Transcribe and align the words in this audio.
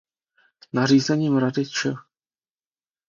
Nařízením 0.73 1.37
Rady 1.37 1.65
č. 1.65 1.93